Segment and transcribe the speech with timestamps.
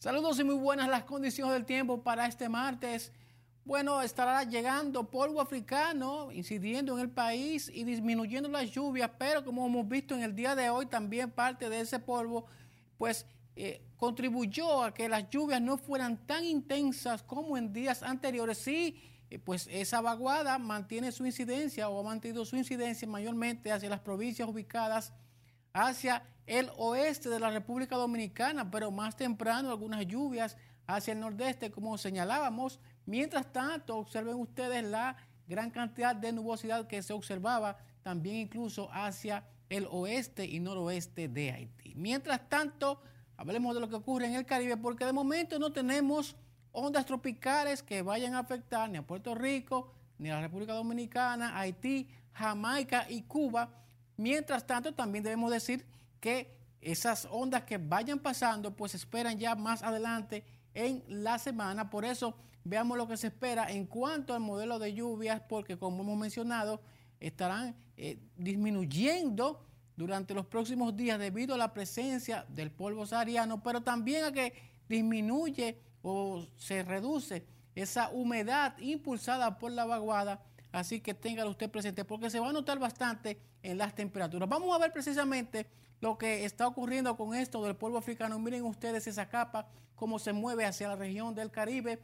[0.00, 3.12] Saludos y muy buenas las condiciones del tiempo para este martes.
[3.66, 9.66] Bueno, estará llegando polvo africano, incidiendo en el país y disminuyendo las lluvias, pero como
[9.66, 12.46] hemos visto en el día de hoy, también parte de ese polvo,
[12.96, 13.26] pues
[13.56, 18.56] eh, contribuyó a que las lluvias no fueran tan intensas como en días anteriores.
[18.56, 23.90] Sí, eh, pues esa vaguada mantiene su incidencia o ha mantenido su incidencia mayormente hacia
[23.90, 25.12] las provincias ubicadas
[25.72, 30.56] hacia el oeste de la República Dominicana, pero más temprano algunas lluvias
[30.86, 32.80] hacia el nordeste, como señalábamos.
[33.06, 35.16] Mientras tanto, observen ustedes la
[35.46, 41.52] gran cantidad de nubosidad que se observaba también incluso hacia el oeste y noroeste de
[41.52, 41.94] Haití.
[41.94, 43.00] Mientras tanto,
[43.36, 46.36] hablemos de lo que ocurre en el Caribe, porque de momento no tenemos
[46.72, 51.58] ondas tropicales que vayan a afectar ni a Puerto Rico, ni a la República Dominicana,
[51.58, 53.70] Haití, Jamaica y Cuba
[54.20, 55.86] Mientras tanto, también debemos decir
[56.20, 61.88] que esas ondas que vayan pasando, pues esperan ya más adelante en la semana.
[61.88, 66.02] Por eso veamos lo que se espera en cuanto al modelo de lluvias, porque como
[66.02, 66.82] hemos mencionado,
[67.18, 69.64] estarán eh, disminuyendo
[69.96, 74.52] durante los próximos días debido a la presencia del polvo sahariano, pero también a que
[74.86, 82.04] disminuye o se reduce esa humedad impulsada por la vaguada Así que téngalo usted presente
[82.04, 84.48] porque se va a notar bastante en las temperaturas.
[84.48, 85.66] Vamos a ver precisamente
[86.00, 88.38] lo que está ocurriendo con esto del polvo africano.
[88.38, 92.00] Miren ustedes esa capa, cómo se mueve hacia la región del Caribe,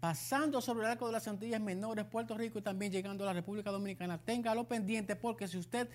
[0.00, 3.32] pasando sobre el arco de las Antillas Menores, Puerto Rico y también llegando a la
[3.32, 4.18] República Dominicana.
[4.18, 5.88] Téngalo pendiente porque si usted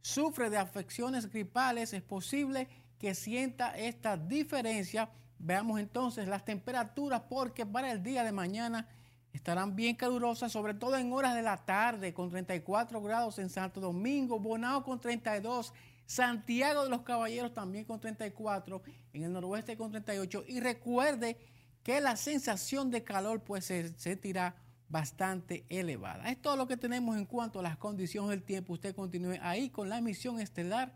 [0.00, 5.10] sufre de afecciones gripales, es posible que sienta esta diferencia.
[5.38, 8.88] Veamos entonces las temperaturas porque para el día de mañana
[9.36, 13.80] estarán bien calurosas, sobre todo en horas de la tarde, con 34 grados en Santo
[13.80, 15.72] Domingo, Bonao con 32,
[16.06, 20.44] Santiago de los Caballeros también con 34, en el noroeste con 38.
[20.48, 21.36] Y recuerde
[21.82, 24.56] que la sensación de calor pues se sentirá
[24.88, 26.30] bastante elevada.
[26.30, 28.72] Es todo lo que tenemos en cuanto a las condiciones del tiempo.
[28.72, 30.94] Usted continúe ahí con la emisión estelar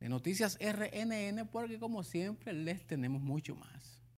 [0.00, 4.03] de Noticias RNN porque como siempre les tenemos mucho más.